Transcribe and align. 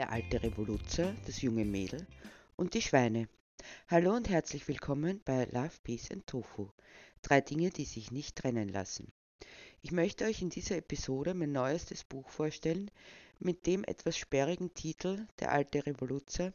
der 0.00 0.12
alte 0.12 0.42
Revoluzer, 0.42 1.14
das 1.26 1.42
junge 1.42 1.66
Mädel 1.66 2.06
und 2.56 2.72
die 2.72 2.80
Schweine. 2.80 3.28
Hallo 3.86 4.16
und 4.16 4.30
herzlich 4.30 4.66
willkommen 4.66 5.20
bei 5.26 5.44
Love, 5.52 5.74
Peace 5.84 6.10
and 6.10 6.26
Tofu. 6.26 6.70
Drei 7.20 7.42
Dinge, 7.42 7.68
die 7.68 7.84
sich 7.84 8.10
nicht 8.10 8.34
trennen 8.34 8.70
lassen. 8.70 9.12
Ich 9.82 9.92
möchte 9.92 10.24
euch 10.24 10.40
in 10.40 10.48
dieser 10.48 10.78
Episode 10.78 11.34
mein 11.34 11.52
neuestes 11.52 12.02
Buch 12.02 12.30
vorstellen 12.30 12.90
mit 13.40 13.66
dem 13.66 13.84
etwas 13.84 14.16
sperrigen 14.16 14.72
Titel 14.72 15.26
Der 15.38 15.52
alte 15.52 15.84
Revoluzer, 15.84 16.54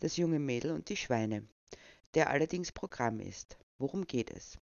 das 0.00 0.16
junge 0.16 0.38
Mädel 0.38 0.70
und 0.70 0.88
die 0.88 0.96
Schweine, 0.96 1.46
der 2.14 2.30
allerdings 2.30 2.72
Programm 2.72 3.20
ist. 3.20 3.58
Worum 3.76 4.06
geht 4.06 4.30
es? 4.30 4.56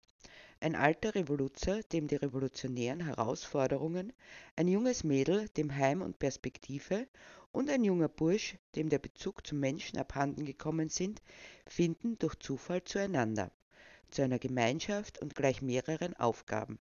Ein 0.59 0.75
alter 0.75 1.15
Revoluzer, 1.15 1.85
dem 1.85 2.09
die 2.09 2.17
revolutionären 2.17 3.05
Herausforderungen, 3.05 4.13
ein 4.57 4.67
junges 4.67 5.05
Mädel, 5.05 5.49
dem 5.51 5.77
Heim 5.77 6.03
und 6.03 6.19
Perspektive 6.19 7.07
und 7.55 7.71
ein 7.71 7.85
junger 7.85 8.09
Bursch, 8.09 8.57
dem 8.75 8.89
der 8.89 8.99
Bezug 8.99 9.47
zum 9.47 9.61
Menschen 9.61 9.97
abhanden 9.97 10.45
gekommen 10.45 10.89
sind, 10.89 11.23
finden 11.69 12.19
durch 12.19 12.35
Zufall 12.35 12.83
zueinander, 12.83 13.53
zu 14.11 14.23
einer 14.23 14.41
Gemeinschaft 14.41 15.23
und 15.23 15.37
gleich 15.37 15.63
mehreren 15.63 16.15
Aufgaben. 16.15 16.81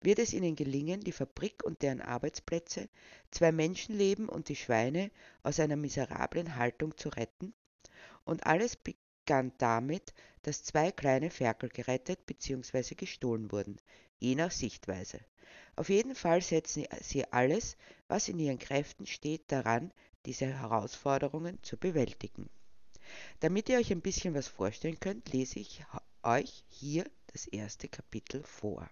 Wird 0.00 0.18
es 0.18 0.32
ihnen 0.32 0.56
gelingen, 0.56 1.00
die 1.00 1.12
Fabrik 1.12 1.62
und 1.62 1.82
deren 1.82 2.00
Arbeitsplätze, 2.00 2.88
zwei 3.30 3.52
Menschenleben 3.52 4.30
und 4.30 4.48
die 4.48 4.56
Schweine 4.56 5.10
aus 5.42 5.60
einer 5.60 5.76
miserablen 5.76 6.56
Haltung 6.56 6.96
zu 6.96 7.10
retten? 7.10 7.52
Und 8.24 8.46
alles 8.46 8.76
begann 9.28 9.52
damit, 9.58 10.14
dass 10.40 10.64
zwei 10.64 10.90
kleine 10.90 11.28
Ferkel 11.28 11.68
gerettet 11.68 12.24
bzw. 12.24 12.94
gestohlen 12.94 13.52
wurden, 13.52 13.76
je 14.18 14.34
nach 14.34 14.50
Sichtweise. 14.50 15.20
Auf 15.76 15.90
jeden 15.90 16.14
Fall 16.14 16.40
setzen 16.40 16.86
sie 17.02 17.30
alles, 17.30 17.76
was 18.08 18.30
in 18.30 18.38
ihren 18.38 18.58
Kräften 18.58 19.06
steht, 19.06 19.52
daran, 19.52 19.92
diese 20.24 20.46
Herausforderungen 20.46 21.62
zu 21.62 21.76
bewältigen. 21.76 22.48
Damit 23.40 23.68
ihr 23.68 23.76
euch 23.76 23.92
ein 23.92 24.00
bisschen 24.00 24.32
was 24.32 24.48
vorstellen 24.48 24.98
könnt, 24.98 25.30
lese 25.30 25.58
ich 25.58 25.84
euch 26.22 26.64
hier 26.70 27.04
das 27.26 27.46
erste 27.46 27.86
Kapitel 27.86 28.42
vor. 28.44 28.88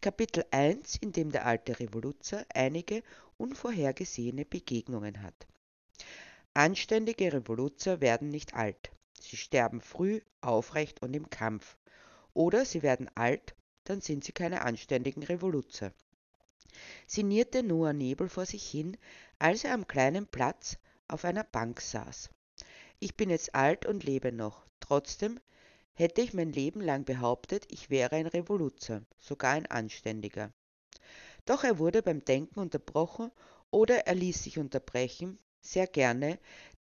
Kapitel 0.00 0.44
1, 0.50 0.96
in 0.96 1.12
dem 1.12 1.30
der 1.30 1.46
alte 1.46 1.78
Revoluzer 1.78 2.44
einige 2.52 3.04
unvorhergesehene 3.36 4.44
Begegnungen 4.44 5.22
hat. 5.22 5.46
Anständige 6.54 7.32
Revoluzer 7.32 8.00
werden 8.00 8.30
nicht 8.30 8.54
alt. 8.54 8.90
Sie 9.20 9.36
sterben 9.36 9.80
früh, 9.80 10.20
aufrecht 10.40 11.02
und 11.02 11.14
im 11.14 11.30
Kampf. 11.30 11.76
Oder 12.34 12.64
sie 12.64 12.82
werden 12.82 13.10
alt, 13.14 13.54
dann 13.84 14.00
sind 14.00 14.24
sie 14.24 14.32
keine 14.32 14.62
anständigen 14.62 15.22
Revoluzer. 15.22 15.92
Sinnierte 17.06 17.62
Noah 17.62 17.92
Nebel 17.92 18.28
vor 18.28 18.46
sich 18.46 18.68
hin, 18.68 18.96
als 19.38 19.64
er 19.64 19.74
am 19.74 19.86
kleinen 19.86 20.26
Platz 20.26 20.78
auf 21.08 21.24
einer 21.24 21.44
Bank 21.44 21.80
saß. 21.80 22.30
Ich 23.00 23.16
bin 23.16 23.30
jetzt 23.30 23.54
alt 23.54 23.86
und 23.86 24.04
lebe 24.04 24.32
noch. 24.32 24.66
Trotzdem 24.80 25.40
hätte 25.94 26.20
ich 26.20 26.34
mein 26.34 26.52
Leben 26.52 26.80
lang 26.80 27.04
behauptet, 27.04 27.66
ich 27.70 27.90
wäre 27.90 28.16
ein 28.16 28.26
Revoluzer, 28.26 29.02
sogar 29.18 29.52
ein 29.52 29.66
Anständiger. 29.66 30.52
Doch 31.44 31.64
er 31.64 31.78
wurde 31.78 32.02
beim 32.02 32.24
Denken 32.24 32.60
unterbrochen 32.60 33.32
oder 33.70 34.06
er 34.06 34.14
ließ 34.14 34.44
sich 34.44 34.58
unterbrechen, 34.58 35.38
sehr 35.60 35.86
gerne, 35.86 36.38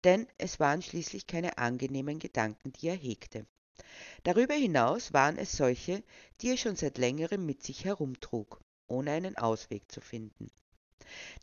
denn 0.05 0.27
es 0.37 0.59
waren 0.59 0.81
schließlich 0.81 1.27
keine 1.27 1.57
angenehmen 1.57 2.19
Gedanken, 2.19 2.71
die 2.71 2.87
er 2.87 2.95
hegte. 2.95 3.45
Darüber 4.23 4.53
hinaus 4.53 5.11
waren 5.13 5.37
es 5.37 5.57
solche, 5.57 6.03
die 6.39 6.51
er 6.51 6.57
schon 6.57 6.75
seit 6.75 6.97
längerem 6.97 7.45
mit 7.45 7.63
sich 7.63 7.85
herumtrug, 7.85 8.61
ohne 8.87 9.11
einen 9.11 9.35
Ausweg 9.37 9.91
zu 9.91 10.01
finden. 10.01 10.49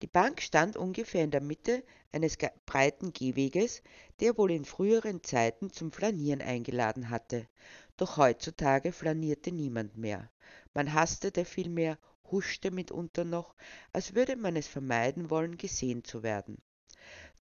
Die 0.00 0.06
Bank 0.06 0.40
stand 0.40 0.76
ungefähr 0.76 1.24
in 1.24 1.30
der 1.30 1.40
Mitte 1.40 1.84
eines 2.10 2.36
breiten 2.66 3.12
Gehweges, 3.12 3.82
der 4.20 4.36
wohl 4.38 4.50
in 4.50 4.64
früheren 4.64 5.22
Zeiten 5.22 5.70
zum 5.70 5.92
Flanieren 5.92 6.40
eingeladen 6.40 7.10
hatte. 7.10 7.48
Doch 7.96 8.16
heutzutage 8.16 8.92
flanierte 8.92 9.52
niemand 9.52 9.96
mehr. 9.96 10.30
Man 10.74 10.92
hastete 10.92 11.44
vielmehr, 11.44 11.98
huschte 12.30 12.70
mitunter 12.70 13.24
noch, 13.24 13.54
als 13.92 14.14
würde 14.14 14.36
man 14.36 14.56
es 14.56 14.66
vermeiden 14.66 15.30
wollen, 15.30 15.58
gesehen 15.58 16.02
zu 16.02 16.22
werden. 16.22 16.60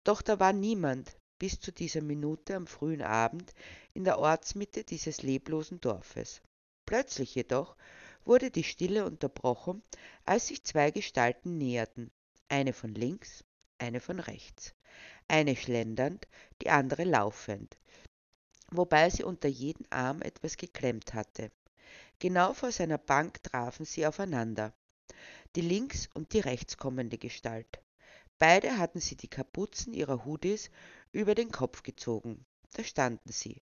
Doch 0.07 0.23
da 0.23 0.39
war 0.39 0.53
niemand, 0.53 1.17
bis 1.37 1.59
zu 1.59 1.73
dieser 1.73 2.01
Minute 2.01 2.55
am 2.55 2.69
frühen 2.69 3.03
Abend 3.03 3.53
in 3.93 4.05
der 4.05 4.21
Ortsmitte 4.21 4.85
dieses 4.85 5.25
leblosen 5.25 5.81
Dorfes. 5.81 6.43
Plötzlich 6.85 7.35
jedoch 7.35 7.77
wurde 8.25 8.53
die 8.53 8.63
Stille 8.63 9.05
unterbrochen, 9.05 9.83
als 10.25 10.47
sich 10.47 10.63
zwei 10.63 10.93
Gestalten 10.93 11.59
näherten, 11.59 12.13
eine 12.49 12.73
von 12.73 12.95
links, 12.95 13.43
eine 13.79 13.99
von 13.99 14.21
rechts, 14.21 14.77
eine 15.27 15.57
schlendernd, 15.57 16.29
die 16.63 16.71
andere 16.71 17.03
laufend, 17.03 17.77
wobei 18.71 19.11
sie 19.11 19.25
unter 19.25 19.49
jeden 19.49 19.91
Arm 19.91 20.23
etwas 20.23 20.57
geklemmt 20.57 21.15
hatte. 21.15 21.51
Genau 22.21 22.55
vor 22.55 22.71
seiner 22.71 22.99
Bank 22.99 23.43
trafen 23.43 23.85
sie 23.85 24.07
aufeinander, 24.07 24.73
die 25.57 25.63
links 25.63 26.09
und 26.15 26.33
die 26.33 26.39
rechts 26.39 26.77
kommende 26.77 27.19
Gestalt. 27.19 27.81
Beide 28.39 28.77
hatten 28.77 29.01
sie 29.01 29.17
die 29.17 29.29
Kapuzen 29.29 29.95
ihrer 29.95 30.25
Hoodies 30.25 30.71
über 31.13 31.35
den 31.35 31.51
Kopf 31.51 31.83
gezogen. 31.83 32.45
Da 32.75 32.85
standen 32.85 33.33
sie, 33.33 33.63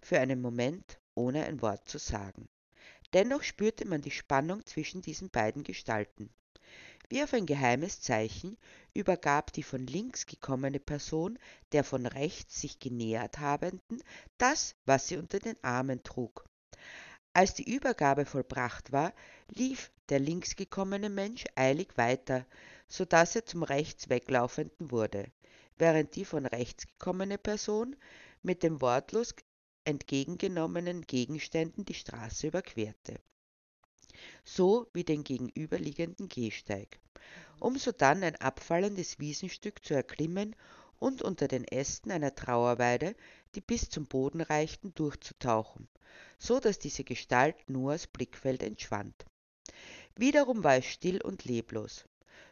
für 0.00 0.18
einen 0.18 0.40
Moment 0.40 0.98
ohne 1.14 1.44
ein 1.44 1.60
Wort 1.60 1.88
zu 1.88 1.98
sagen. 1.98 2.48
Dennoch 3.12 3.42
spürte 3.42 3.86
man 3.86 4.00
die 4.00 4.10
Spannung 4.10 4.64
zwischen 4.66 5.02
diesen 5.02 5.30
beiden 5.30 5.62
Gestalten. 5.62 6.30
Wie 7.10 7.22
auf 7.22 7.34
ein 7.34 7.44
geheimes 7.44 8.00
Zeichen 8.00 8.56
übergab 8.94 9.52
die 9.52 9.62
von 9.62 9.86
links 9.86 10.24
gekommene 10.24 10.80
Person 10.80 11.38
der 11.72 11.84
von 11.84 12.06
rechts 12.06 12.60
sich 12.60 12.78
genähert 12.78 13.38
habenden 13.38 14.02
das, 14.38 14.74
was 14.86 15.08
sie 15.08 15.18
unter 15.18 15.38
den 15.38 15.62
Armen 15.62 16.02
trug. 16.02 16.46
Als 17.34 17.52
die 17.54 17.70
Übergabe 17.74 18.24
vollbracht 18.24 18.90
war, 18.90 19.12
lief 19.50 19.90
der 20.10 20.18
links 20.18 20.56
gekommene 20.56 21.08
Mensch 21.08 21.44
eilig 21.54 21.96
weiter, 21.96 22.46
so 22.88 23.04
dass 23.04 23.34
er 23.36 23.46
zum 23.46 23.62
rechts 23.62 24.08
weglaufenden 24.08 24.90
wurde, 24.90 25.30
während 25.78 26.14
die 26.16 26.24
von 26.24 26.46
rechts 26.46 26.86
gekommene 26.86 27.38
Person 27.38 27.96
mit 28.42 28.62
dem 28.62 28.80
wortlos 28.80 29.34
entgegengenommenen 29.84 31.02
Gegenständen 31.02 31.84
die 31.84 31.94
Straße 31.94 32.48
überquerte, 32.48 33.18
so 34.44 34.88
wie 34.92 35.04
den 35.04 35.24
gegenüberliegenden 35.24 36.28
Gehsteig, 36.28 36.98
um 37.60 37.78
sodann 37.78 38.22
ein 38.22 38.36
abfallendes 38.36 39.18
Wiesenstück 39.18 39.84
zu 39.84 39.94
erklimmen 39.94 40.54
und 40.98 41.22
unter 41.22 41.48
den 41.48 41.64
Ästen 41.64 42.10
einer 42.10 42.34
Trauerweide, 42.34 43.14
die 43.54 43.60
bis 43.60 43.90
zum 43.90 44.06
Boden 44.06 44.40
reichten, 44.40 44.94
durchzutauchen, 44.94 45.88
so 46.38 46.60
dass 46.60 46.78
diese 46.78 47.04
Gestalt 47.04 47.56
Noahs 47.68 48.06
Blickfeld 48.06 48.62
entschwand. 48.62 49.26
Wiederum 50.16 50.62
war 50.62 50.76
es 50.76 50.86
still 50.86 51.20
und 51.22 51.44
leblos, 51.44 52.04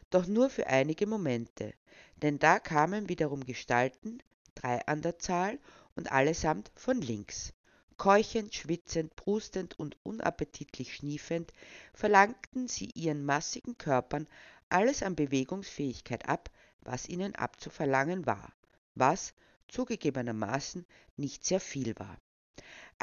doch 0.09 0.27
nur 0.27 0.49
für 0.49 0.67
einige 0.67 1.07
Momente, 1.07 1.73
denn 2.17 2.37
da 2.37 2.59
kamen 2.59 3.07
wiederum 3.07 3.45
Gestalten, 3.45 4.21
drei 4.53 4.85
an 4.85 5.01
der 5.01 5.17
Zahl, 5.17 5.59
und 5.95 6.11
allesamt 6.11 6.71
von 6.75 7.01
links. 7.01 7.53
Keuchend, 7.97 8.53
schwitzend, 8.53 9.15
prustend 9.15 9.79
und 9.79 9.95
unappetitlich 10.03 10.95
schniefend 10.95 11.53
verlangten 11.93 12.67
sie 12.67 12.89
ihren 12.95 13.23
massigen 13.23 13.77
Körpern 13.77 14.27
alles 14.69 15.03
an 15.03 15.15
Bewegungsfähigkeit 15.15 16.27
ab, 16.27 16.49
was 16.81 17.07
ihnen 17.07 17.35
abzuverlangen 17.35 18.25
war, 18.25 18.51
was 18.95 19.33
zugegebenermaßen 19.67 20.85
nicht 21.15 21.45
sehr 21.45 21.59
viel 21.59 21.97
war. 21.97 22.17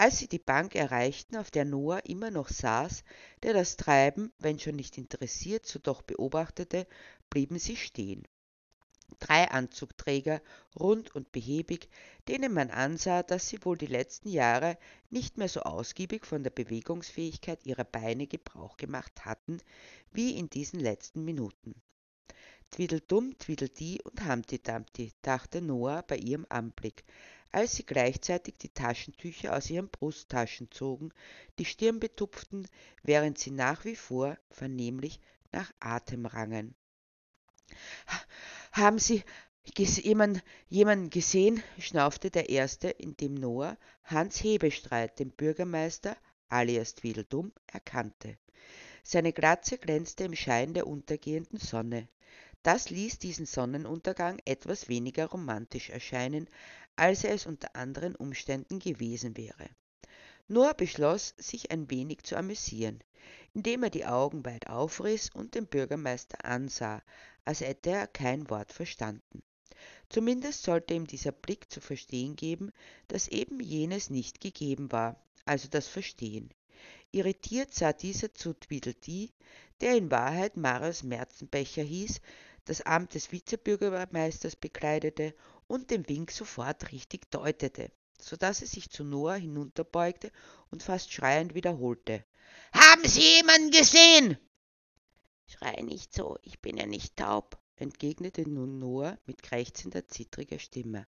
Als 0.01 0.19
sie 0.19 0.29
die 0.29 0.39
Bank 0.39 0.75
erreichten, 0.77 1.37
auf 1.37 1.51
der 1.51 1.67
Noah 1.67 1.99
immer 2.07 2.31
noch 2.31 2.49
saß, 2.49 3.05
der 3.43 3.53
das 3.53 3.77
Treiben, 3.77 4.33
wenn 4.39 4.59
schon 4.59 4.77
nicht 4.77 4.97
interessiert, 4.97 5.67
so 5.67 5.79
doch 5.79 6.01
beobachtete, 6.01 6.87
blieben 7.29 7.59
sie 7.59 7.77
stehen 7.77 8.27
drei 9.19 9.51
Anzugträger, 9.51 10.41
rund 10.79 11.15
und 11.15 11.33
behäbig, 11.33 11.91
denen 12.29 12.55
man 12.55 12.71
ansah, 12.71 13.23
dass 13.23 13.49
sie 13.49 13.63
wohl 13.67 13.77
die 13.77 13.87
letzten 13.87 14.31
Jahre 14.31 14.79
nicht 15.11 15.37
mehr 15.37 15.51
so 15.51 15.61
ausgiebig 15.61 16.25
von 16.25 16.43
der 16.43 16.51
Bewegungsfähigkeit 16.51 17.67
ihrer 17.67 17.85
Beine 17.85 18.27
Gebrauch 18.27 18.79
gemacht 18.79 19.27
hatten, 19.27 19.59
wie 20.13 20.39
in 20.39 20.49
diesen 20.49 20.81
letzten 20.81 21.27
Minuten. 21.27 21.75
Tweedledum, 22.71 23.37
Tweedledee 23.39 23.99
und 24.05 24.25
Humpty 24.25 24.59
Dumpty, 24.59 25.13
dachte 25.23 25.61
Noah 25.61 26.03
bei 26.03 26.17
ihrem 26.17 26.47
Anblick, 26.49 27.05
als 27.53 27.75
sie 27.75 27.85
gleichzeitig 27.85 28.59
die 28.59 28.69
Taschentücher 28.69 29.57
aus 29.57 29.69
ihren 29.71 29.89
Brusttaschen 29.89 30.71
zogen, 30.71 31.13
die 31.59 31.65
Stirn 31.65 31.99
betupften, 31.99 32.69
während 33.03 33.39
sie 33.39 33.51
nach 33.51 33.85
wie 33.85 33.97
vor 33.97 34.39
vernehmlich 34.51 35.21
nach 35.51 35.73
Atem 35.81 36.27
rangen. 36.27 36.75
Haben 38.73 38.99
Sie 38.99 39.25
jemand, 39.75 40.43
jemanden 40.69 41.11
gesehen? 41.11 41.63
schnaufte 41.79 42.31
der 42.31 42.49
Erste, 42.49 42.89
indem 42.89 43.35
Noah 43.35 43.77
Hans 44.05 44.43
Hebestreit, 44.43 45.19
den 45.19 45.31
Bürgermeister 45.31 46.17
alias 46.49 46.95
Tweedledum, 46.95 47.53
erkannte. 47.67 48.39
Seine 49.03 49.33
Glatze 49.33 49.79
glänzte 49.79 50.25
im 50.25 50.37
Schein 50.37 50.75
der 50.75 50.87
untergehenden 50.87 51.59
Sonne. 51.59 52.09
Das 52.63 52.91
ließ 52.91 53.19
diesen 53.19 53.47
Sonnenuntergang 53.47 54.39
etwas 54.45 54.89
weniger 54.89 55.27
romantisch 55.27 55.89
erscheinen, 55.89 56.49
als 56.95 57.25
er 57.25 57.35
es 57.35 57.47
unter 57.47 57.75
anderen 57.75 58.15
Umständen 58.15 58.79
gewesen 58.79 59.37
wäre. 59.37 59.71
Noah 60.47 60.75
beschloss, 60.75 61.35
sich 61.39 61.71
ein 61.71 61.91
wenig 61.91 62.25
zu 62.25 62.37
amüsieren, 62.37 63.03
indem 63.55 63.85
er 63.85 63.91
die 63.91 64.05
Augen 64.05 64.45
weit 64.45 64.67
aufriß 64.67 65.31
und 65.31 65.55
den 65.55 65.67
Bürgermeister 65.67 66.45
ansah, 66.45 67.03
als 67.45 67.61
hätte 67.61 67.91
er 67.91 68.07
kein 68.07 68.51
Wort 68.51 68.73
verstanden. 68.73 69.43
Zumindest 70.11 70.65
sollte 70.65 70.93
ihm 70.93 71.07
dieser 71.07 71.33
Blick 71.33 71.71
zu 71.71 71.81
verstehen 71.81 72.37
geben, 72.37 72.73
dass 73.09 73.29
eben 73.29 73.61
jenes 73.61 74.11
nicht 74.11 74.41
gegeben 74.41 74.93
war, 74.93 75.17
also 75.47 75.69
das 75.69 75.89
Verstehen. 75.89 76.51
Irritiert 77.13 77.73
sah 77.73 77.93
dieser 77.93 78.35
zu 78.35 78.53
Tweedledee, 78.53 79.31
der 79.81 79.97
in 79.97 80.11
Wahrheit 80.11 80.57
Marius 80.57 81.03
Merzenbecher 81.03 81.83
hieß, 81.83 82.21
das 82.71 82.83
Amt 82.83 83.15
des 83.15 83.33
Vizebürgermeisters 83.33 84.55
bekleidete 84.55 85.35
und 85.67 85.91
den 85.91 86.09
Wink 86.09 86.31
sofort 86.31 86.93
richtig 86.93 87.29
deutete, 87.33 87.91
so 88.21 88.37
dass 88.37 88.61
er 88.61 88.69
sich 88.69 88.91
zu 88.91 89.03
Noah 89.03 89.35
hinunterbeugte 89.35 90.31
und 90.71 90.85
fast 90.85 91.13
schreiend 91.13 91.57
wiederholte. 91.57 92.25
Haben 92.73 93.05
Sie 93.09 93.39
jemanden 93.39 93.73
gesehen? 93.73 94.39
Schrei 95.49 95.83
nicht 95.83 96.15
so, 96.15 96.39
ich 96.43 96.61
bin 96.61 96.77
ja 96.77 96.87
nicht 96.87 97.17
taub, 97.17 97.61
entgegnete 97.75 98.49
nun 98.49 98.79
Noah 98.79 99.19
mit 99.27 99.43
krächzender, 99.43 100.07
zittriger 100.07 100.61
Stimme. 100.61 101.09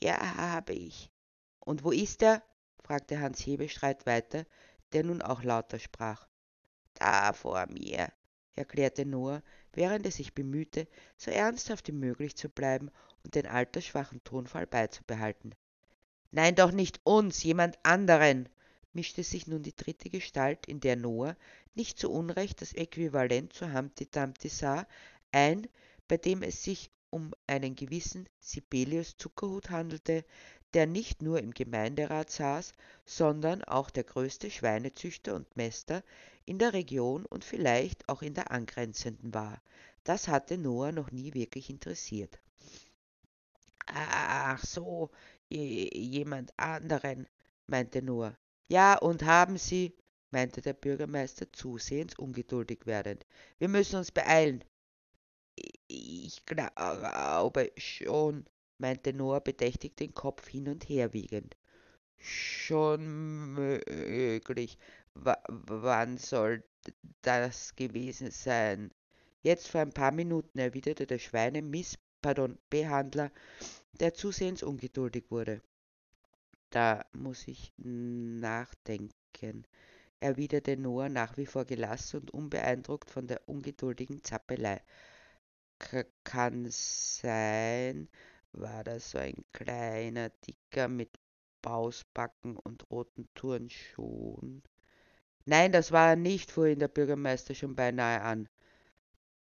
Ja, 0.00 0.36
habe 0.36 0.74
ich. 0.74 1.10
Und 1.58 1.82
wo 1.82 1.90
ist 1.90 2.22
er? 2.22 2.40
fragte 2.84 3.18
Hans 3.18 3.44
Hebestreit 3.44 4.06
weiter, 4.06 4.46
der 4.92 5.02
nun 5.02 5.22
auch 5.22 5.42
lauter 5.42 5.80
sprach. 5.80 6.28
Da 6.94 7.32
vor 7.32 7.66
mir, 7.68 8.12
erklärte 8.56 9.06
Noah, 9.06 9.42
während 9.72 10.06
er 10.06 10.12
sich 10.12 10.34
bemühte, 10.34 10.86
so 11.16 11.30
ernsthaft 11.30 11.88
wie 11.88 11.92
möglich 11.92 12.36
zu 12.36 12.48
bleiben 12.48 12.90
und 13.24 13.34
den 13.34 13.46
altersschwachen 13.46 14.22
Tonfall 14.24 14.66
beizubehalten. 14.66 15.54
Nein, 16.32 16.54
doch 16.54 16.72
nicht 16.72 17.00
uns, 17.04 17.42
jemand 17.42 17.78
anderen, 17.82 18.48
mischte 18.92 19.22
sich 19.22 19.46
nun 19.46 19.62
die 19.62 19.74
dritte 19.74 20.10
Gestalt, 20.10 20.66
in 20.66 20.80
der 20.80 20.96
Noah, 20.96 21.36
nicht 21.74 21.98
zu 21.98 22.10
Unrecht 22.10 22.60
das 22.60 22.72
Äquivalent 22.72 23.52
zu 23.52 23.72
Humpty 23.72 24.06
Dumpty 24.06 24.48
sah, 24.48 24.86
ein, 25.32 25.66
bei 26.08 26.16
dem 26.16 26.42
es 26.42 26.62
sich 26.62 26.90
um 27.10 27.32
einen 27.46 27.74
gewissen 27.74 28.28
Sibelius 28.38 29.16
Zuckerhut 29.16 29.70
handelte, 29.70 30.24
der 30.74 30.86
nicht 30.86 31.22
nur 31.22 31.40
im 31.40 31.52
Gemeinderat 31.52 32.30
saß, 32.30 32.72
sondern 33.04 33.64
auch 33.64 33.90
der 33.90 34.04
größte 34.04 34.50
Schweinezüchter 34.50 35.34
und 35.34 35.56
Mäster 35.56 36.02
in 36.46 36.58
der 36.58 36.72
Region 36.72 37.26
und 37.26 37.44
vielleicht 37.44 38.08
auch 38.08 38.22
in 38.22 38.34
der 38.34 38.50
angrenzenden 38.50 39.34
war. 39.34 39.60
Das 40.04 40.28
hatte 40.28 40.58
Noah 40.58 40.92
noch 40.92 41.10
nie 41.10 41.34
wirklich 41.34 41.70
interessiert. 41.70 42.40
Ach 43.86 44.64
so, 44.64 45.10
jemand 45.48 46.52
anderen, 46.56 47.26
meinte 47.66 48.02
Noah. 48.02 48.36
Ja, 48.68 48.96
und 48.98 49.24
haben 49.24 49.58
Sie, 49.58 49.96
meinte 50.30 50.60
der 50.60 50.74
Bürgermeister 50.74 51.52
zusehends 51.52 52.16
ungeduldig 52.18 52.86
werdend. 52.86 53.26
Wir 53.58 53.68
müssen 53.68 53.96
uns 53.96 54.12
beeilen. 54.12 54.64
Ich 55.88 56.46
glaube 56.46 57.72
schon, 57.76 58.46
meinte 58.80 59.12
Noah 59.12 59.40
bedächtig 59.40 59.96
den 59.96 60.14
Kopf 60.14 60.48
hin 60.48 60.68
und 60.68 60.88
her 60.88 61.12
wiegend. 61.12 61.56
Schon 62.18 63.54
möglich. 63.54 64.78
W 65.14 65.32
wann 65.48 66.18
soll 66.18 66.62
das 67.22 67.74
gewesen 67.76 68.30
sein? 68.30 68.90
Jetzt 69.42 69.68
vor 69.68 69.80
ein 69.80 69.92
paar 69.92 70.12
Minuten, 70.12 70.58
erwiderte 70.58 71.06
der 71.06 71.18
Schweine-Miss, 71.18 71.98
pardon, 72.20 72.58
Behandler, 72.68 73.30
der 73.92 74.14
zusehends 74.14 74.62
ungeduldig 74.62 75.30
wurde. 75.30 75.62
Da 76.70 77.04
muss 77.12 77.48
ich 77.48 77.72
nachdenken, 77.78 79.66
erwiderte 80.20 80.76
Noah 80.76 81.08
nach 81.08 81.36
wie 81.36 81.46
vor 81.46 81.64
gelassen 81.64 82.20
und 82.20 82.30
unbeeindruckt 82.30 83.10
von 83.10 83.26
der 83.26 83.48
ungeduldigen 83.48 84.22
Zappelei. 84.22 84.80
K 85.78 86.04
kann 86.22 86.66
sein, 86.68 88.08
war 88.52 88.84
das 88.84 89.10
so 89.10 89.18
ein 89.18 89.44
kleiner 89.52 90.30
Dicker 90.30 90.88
mit 90.88 91.10
Bausbacken 91.62 92.56
und 92.56 92.90
roten 92.90 93.28
Turnschuhen. 93.34 94.62
Nein, 95.44 95.72
das 95.72 95.92
war 95.92 96.10
er 96.10 96.16
nicht, 96.16 96.50
fuhr 96.50 96.68
ihn 96.68 96.78
der 96.78 96.88
Bürgermeister 96.88 97.54
schon 97.54 97.74
beinahe 97.74 98.20
an. 98.20 98.48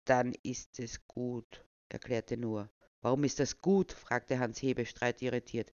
Dann 0.06 0.34
ist 0.44 0.80
es 0.80 1.06
gut, 1.08 1.66
erklärte 1.90 2.38
Noah. 2.38 2.70
Warum 3.02 3.24
ist 3.24 3.40
das 3.40 3.62
gut? 3.62 3.92
fragte 3.92 4.40
Hans 4.40 4.62
Hebestreit 4.62 5.22
irritiert. 5.22 5.74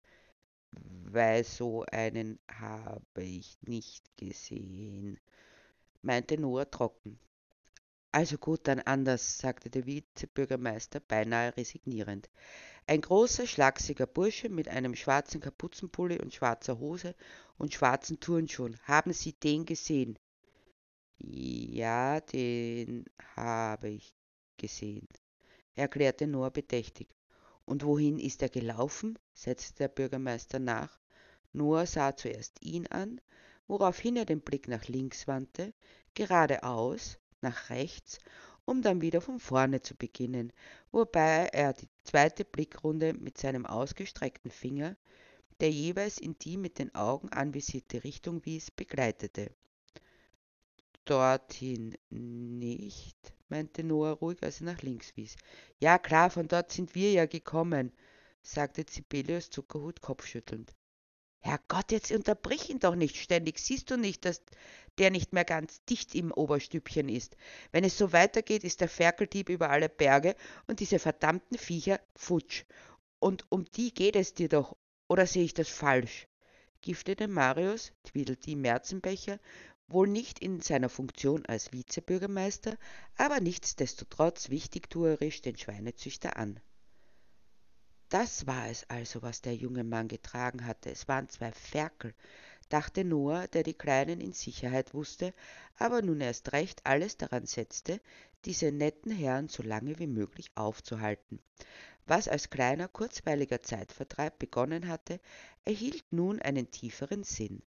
Weil 1.05 1.45
so 1.45 1.85
einen 1.91 2.39
habe 2.51 3.23
ich 3.23 3.57
nicht 3.63 4.17
gesehen, 4.17 5.19
meinte 6.03 6.39
Noah 6.39 6.71
trocken. 6.71 7.19
Also 8.11 8.39
gut, 8.39 8.61
dann 8.69 8.81
anders, 8.81 9.39
sagte 9.39 9.71
der 9.71 9.87
Vizebürgermeister 9.87 11.01
beinahe 11.01 11.57
resignierend. 11.57 12.31
Ein 12.87 13.03
großer, 13.03 13.47
schlachsiger 13.47 14.07
Bursche 14.07 14.49
mit 14.49 14.69
einem 14.69 14.95
schwarzen 14.97 15.41
Kapuzenpulli 15.43 16.19
und 16.19 16.33
schwarzer 16.33 16.79
Hose 16.79 17.15
und 17.59 17.75
schwarzen 17.75 18.19
Turnschuhen. 18.19 18.79
Haben 18.85 19.13
Sie 19.13 19.35
den 19.35 19.67
gesehen? 19.67 20.19
Ja, 21.19 22.21
den 22.21 23.05
habe 23.37 23.89
ich 23.89 24.15
gesehen, 24.57 25.07
erklärte 25.75 26.27
Noah 26.27 26.51
bedächtig. 26.51 27.09
Und 27.67 27.85
wohin 27.85 28.19
ist 28.19 28.41
er 28.41 28.49
gelaufen? 28.49 29.19
setzte 29.35 29.81
der 29.81 29.89
Bürgermeister 29.89 30.59
nach. 30.59 30.99
Noah 31.53 31.87
sah 31.87 32.17
zuerst 32.17 32.63
ihn 32.63 32.87
an, 32.87 33.21
woraufhin 33.67 34.17
er 34.17 34.25
den 34.25 34.41
Blick 34.41 34.69
nach 34.69 34.87
links 34.87 35.27
wandte, 35.27 35.75
geradeaus, 36.15 37.19
nach 37.41 37.71
rechts, 37.71 38.19
um 38.65 38.83
dann 38.83 39.01
wieder 39.01 39.21
von 39.21 39.41
vorne 39.41 39.81
zu 39.81 39.95
beginnen, 39.95 40.53
wobei 40.93 41.49
er 41.53 41.73
die 41.73 41.89
zweite 42.05 42.45
Blickrunde 42.45 43.15
mit 43.15 43.39
seinem 43.39 43.65
ausgestreckten 43.67 44.51
Finger, 44.51 44.97
der 45.61 45.71
jeweils 45.71 46.19
in 46.19 46.39
die 46.39 46.57
mit 46.57 46.79
den 46.79 46.95
Augen 46.95 47.31
anvisierte 47.31 48.05
Richtung 48.05 48.45
wies, 48.45 48.71
begleitete. 48.71 49.51
Dorthin 51.05 51.97
nicht, 52.11 53.17
meinte 53.49 53.83
Noah 53.83 54.11
ruhig, 54.13 54.43
als 54.43 54.61
er 54.61 54.67
nach 54.67 54.83
links 54.83 55.17
wies. 55.17 55.37
Ja, 55.81 55.99
klar, 55.99 56.29
von 56.29 56.49
dort 56.49 56.71
sind 56.71 56.95
wir 56.95 57.11
ja 57.11 57.25
gekommen, 57.25 57.93
sagte 58.43 58.85
Sibelius 58.89 59.49
Zuckerhut 59.49 60.03
kopfschüttelnd. 60.03 60.75
Herrgott, 61.41 61.93
jetzt 61.93 62.11
unterbrich 62.13 62.69
ihn 62.69 62.81
doch 62.81 62.95
nicht 62.95 63.17
ständig. 63.17 63.59
Siehst 63.59 63.91
du 63.91 63.97
nicht, 63.97 64.25
dass 64.25 64.43
der 64.99 65.11
nicht 65.11 65.33
mehr 65.33 65.45
ganz 65.45 65.85
dicht 65.85 66.15
im 66.15 66.33
Oberstübchen 66.33 67.09
ist? 67.09 67.37
Wenn 67.73 67.85
es 67.85 67.97
so 67.97 68.13
weitergeht, 68.13 68.65
ist 68.65 68.81
der 68.81 68.89
Ferkeldieb 68.89 69.49
über 69.49 69.71
alle 69.71 69.89
Berge 69.89 70.35
und 70.67 70.81
diese 70.81 70.99
verdammten 70.99 71.57
Viecher 71.57 72.01
futsch. 72.15 72.65
Und 73.21 73.45
um 73.51 73.65
die 73.65 73.95
geht 73.95 74.17
es 74.17 74.35
dir 74.35 74.49
doch, 74.49 74.77
oder 75.09 75.27
sehe 75.27 75.45
ich 75.45 75.55
das 75.55 75.69
falsch? 75.69 76.29
giftete 76.81 77.27
Marius, 77.29 77.93
Tweedledee 78.05 78.57
Merzenbecher, 78.57 79.41
wohl 79.89 80.07
nicht 80.07 80.39
in 80.39 80.61
seiner 80.61 80.89
Funktion 80.89 81.45
als 81.47 81.73
Vizebürgermeister, 81.73 82.77
aber 83.17 83.41
nichtsdestotrotz 83.41 84.51
wichtigtuerisch 84.51 85.43
den 85.43 85.57
Schweinezüchter 85.57 86.37
an. 86.37 86.61
Das 88.11 88.47
war 88.47 88.69
es 88.69 88.89
also, 88.89 89.21
was 89.21 89.43
der 89.43 89.55
junge 89.55 89.85
Mann 89.85 90.09
getragen 90.09 90.65
hatte. 90.65 90.91
Es 90.91 91.09
waren 91.09 91.29
zwei 91.29 91.53
Ferkel, 91.53 92.15
dachte 92.71 93.05
Noah, 93.05 93.49
der 93.49 93.63
die 93.63 93.75
Kleinen 93.75 94.21
in 94.21 94.33
Sicherheit 94.33 94.95
wusste, 94.95 95.35
aber 95.77 96.01
nun 96.01 96.21
erst 96.23 96.53
recht 96.53 96.81
alles 96.85 97.19
daran 97.19 97.45
setzte, 97.45 98.01
diese 98.47 98.73
netten 98.73 99.13
Herren 99.13 99.49
so 99.49 99.63
lange 99.63 99.99
wie 99.99 100.07
möglich 100.07 100.51
aufzuhalten. 100.55 101.39
Was 102.07 102.29
als 102.29 102.49
kleiner, 102.49 102.89
kurzweiliger 102.89 103.61
Zeitvertreib 103.61 104.39
begonnen 104.39 104.89
hatte, 104.89 105.21
erhielt 105.67 106.05
nun 106.11 106.41
einen 106.41 106.71
tieferen 106.71 107.25
Sinn. 107.25 107.63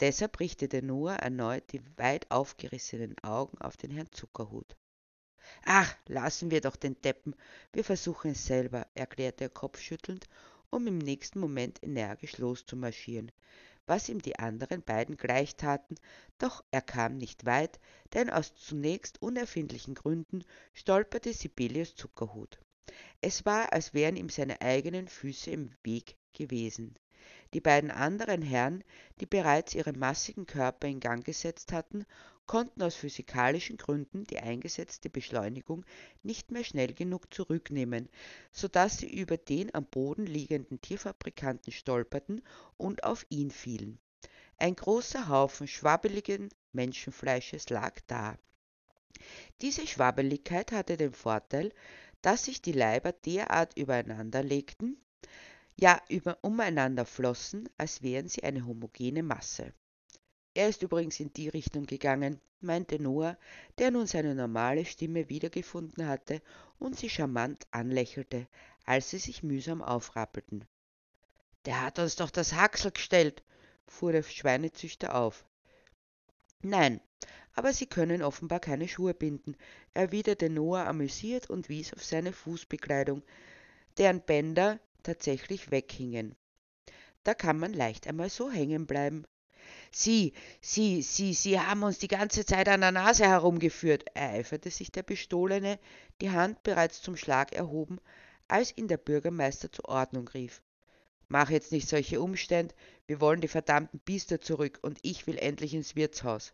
Deshalb 0.00 0.40
richtete 0.40 0.82
Noah 0.82 1.14
erneut 1.14 1.72
die 1.72 1.80
weit 1.96 2.30
aufgerissenen 2.32 3.16
Augen 3.22 3.58
auf 3.58 3.76
den 3.76 3.92
Herrn 3.92 4.10
Zuckerhut. 4.10 4.76
Ach, 5.64 5.94
lassen 6.06 6.50
wir 6.50 6.60
doch 6.60 6.76
den 6.76 7.00
Deppen, 7.02 7.34
wir 7.72 7.84
versuchen 7.84 8.32
es 8.32 8.46
selber, 8.46 8.86
erklärte 8.94 9.44
er 9.44 9.50
kopfschüttelnd, 9.50 10.26
um 10.70 10.86
im 10.86 10.98
nächsten 10.98 11.40
Moment 11.40 11.82
energisch 11.82 12.38
loszumarschieren, 12.38 13.32
was 13.86 14.08
ihm 14.08 14.20
die 14.20 14.38
anderen 14.38 14.82
beiden 14.82 15.16
gleich 15.16 15.56
taten, 15.56 15.96
doch 16.38 16.64
er 16.70 16.82
kam 16.82 17.16
nicht 17.16 17.46
weit, 17.46 17.78
denn 18.14 18.30
aus 18.30 18.54
zunächst 18.54 19.22
unerfindlichen 19.22 19.94
Gründen 19.94 20.44
stolperte 20.74 21.32
Sibelius 21.32 21.94
Zuckerhut. 21.94 22.58
Es 23.20 23.44
war, 23.44 23.72
als 23.72 23.94
wären 23.94 24.16
ihm 24.16 24.28
seine 24.28 24.60
eigenen 24.60 25.08
Füße 25.08 25.50
im 25.50 25.70
Weg 25.82 26.16
gewesen. 26.32 26.94
Die 27.54 27.60
beiden 27.60 27.90
anderen 27.90 28.42
Herren, 28.42 28.84
die 29.20 29.26
bereits 29.26 29.74
ihre 29.74 29.92
massigen 29.92 30.46
Körper 30.46 30.88
in 30.88 31.00
Gang 31.00 31.24
gesetzt 31.24 31.72
hatten, 31.72 32.04
konnten 32.46 32.82
aus 32.82 32.94
physikalischen 32.94 33.76
Gründen 33.76 34.24
die 34.24 34.38
eingesetzte 34.38 35.10
Beschleunigung 35.10 35.84
nicht 36.22 36.50
mehr 36.50 36.64
schnell 36.64 36.94
genug 36.94 37.32
zurücknehmen, 37.32 38.08
so 38.52 38.68
dass 38.68 38.98
sie 38.98 39.12
über 39.12 39.36
den 39.36 39.74
am 39.74 39.84
Boden 39.84 40.26
liegenden 40.26 40.80
Tierfabrikanten 40.80 41.72
stolperten 41.72 42.42
und 42.76 43.04
auf 43.04 43.26
ihn 43.28 43.50
fielen. 43.50 43.98
Ein 44.58 44.74
großer 44.74 45.28
Haufen 45.28 45.68
schwabbeligen 45.68 46.48
Menschenfleisches 46.72 47.68
lag 47.68 47.98
da. 48.06 48.38
Diese 49.60 49.86
Schwabbeligkeit 49.86 50.72
hatte 50.72 50.96
den 50.96 51.12
Vorteil, 51.12 51.72
dass 52.22 52.44
sich 52.44 52.62
die 52.62 52.72
Leiber 52.72 53.12
derart 53.12 53.76
übereinander 53.76 54.42
legten, 54.42 54.96
ja 55.76 56.00
über, 56.08 56.38
umeinander 56.42 57.04
flossen, 57.04 57.68
als 57.76 58.02
wären 58.02 58.28
sie 58.28 58.44
eine 58.44 58.66
homogene 58.66 59.22
Masse. 59.22 59.72
Er 60.56 60.70
ist 60.70 60.82
übrigens 60.82 61.20
in 61.20 61.30
die 61.34 61.50
Richtung 61.50 61.84
gegangen, 61.84 62.40
meinte 62.62 62.98
Noah, 62.98 63.36
der 63.76 63.90
nun 63.90 64.06
seine 64.06 64.34
normale 64.34 64.86
Stimme 64.86 65.28
wiedergefunden 65.28 66.08
hatte 66.08 66.40
und 66.78 66.98
sie 66.98 67.10
charmant 67.10 67.66
anlächelte, 67.72 68.48
als 68.86 69.10
sie 69.10 69.18
sich 69.18 69.42
mühsam 69.42 69.82
aufrappelten. 69.82 70.64
Der 71.66 71.82
hat 71.82 71.98
uns 71.98 72.16
doch 72.16 72.30
das 72.30 72.54
Haxel 72.54 72.90
gestellt, 72.90 73.42
fuhr 73.86 74.12
der 74.12 74.22
Schweinezüchter 74.22 75.14
auf. 75.14 75.44
Nein, 76.62 77.02
aber 77.52 77.74
Sie 77.74 77.86
können 77.86 78.22
offenbar 78.22 78.60
keine 78.60 78.88
Schuhe 78.88 79.12
binden, 79.12 79.58
erwiderte 79.92 80.48
Noah 80.48 80.86
amüsiert 80.86 81.50
und 81.50 81.68
wies 81.68 81.92
auf 81.92 82.02
seine 82.02 82.32
Fußbekleidung, 82.32 83.22
deren 83.98 84.22
Bänder 84.22 84.80
tatsächlich 85.02 85.70
weghingen. 85.70 86.34
Da 87.24 87.34
kann 87.34 87.58
man 87.58 87.74
leicht 87.74 88.06
einmal 88.06 88.30
so 88.30 88.50
hängen 88.50 88.86
bleiben. 88.86 89.26
Sie, 89.90 90.32
Sie, 90.60 91.02
Sie, 91.02 91.34
Sie 91.34 91.58
haben 91.58 91.82
uns 91.82 91.98
die 91.98 92.08
ganze 92.08 92.44
Zeit 92.44 92.68
an 92.68 92.80
der 92.80 92.92
Nase 92.92 93.24
herumgeführt, 93.24 94.04
ereiferte 94.14 94.70
sich 94.70 94.92
der 94.92 95.02
Bestohlene, 95.02 95.78
die 96.20 96.30
Hand 96.30 96.62
bereits 96.62 97.02
zum 97.02 97.16
Schlag 97.16 97.52
erhoben, 97.52 97.98
als 98.48 98.76
ihn 98.76 98.88
der 98.88 98.98
Bürgermeister 98.98 99.72
zur 99.72 99.88
Ordnung 99.88 100.28
rief. 100.28 100.62
Mach 101.28 101.50
jetzt 101.50 101.72
nicht 101.72 101.88
solche 101.88 102.20
Umstände, 102.20 102.74
wir 103.06 103.20
wollen 103.20 103.40
die 103.40 103.48
verdammten 103.48 103.98
Biester 103.98 104.40
zurück 104.40 104.78
und 104.82 104.98
ich 105.02 105.26
will 105.26 105.38
endlich 105.38 105.74
ins 105.74 105.96
Wirtshaus. 105.96 106.52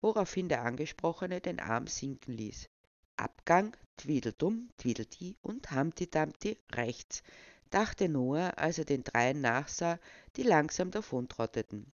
Woraufhin 0.00 0.48
der 0.48 0.62
Angesprochene 0.62 1.40
den 1.40 1.60
Arm 1.60 1.86
sinken 1.86 2.32
ließ. 2.32 2.68
Abgang, 3.16 3.76
Tweedledum, 3.96 4.70
Tweedledee 4.76 5.36
und 5.42 5.70
Humpty 5.70 6.08
Dumpty 6.08 6.56
rechts, 6.72 7.22
dachte 7.70 8.08
Noah, 8.08 8.52
als 8.56 8.78
er 8.78 8.84
den 8.84 9.04
dreien 9.04 9.40
nachsah, 9.40 9.98
die 10.36 10.42
langsam 10.42 10.90
davontrotteten. 10.90 11.92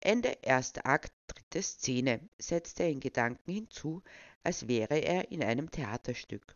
Ende 0.00 0.36
erster 0.42 0.86
Akt, 0.86 1.12
dritte 1.26 1.62
Szene, 1.62 2.20
setzte 2.38 2.84
er 2.84 2.90
in 2.90 3.00
Gedanken 3.00 3.52
hinzu, 3.52 4.02
als 4.42 4.68
wäre 4.68 4.98
er 4.98 5.30
in 5.30 5.42
einem 5.42 5.70
Theaterstück. 5.70 6.54